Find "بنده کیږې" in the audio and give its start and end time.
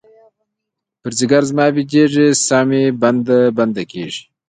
3.57-4.21